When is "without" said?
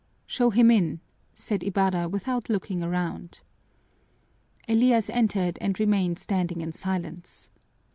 2.09-2.49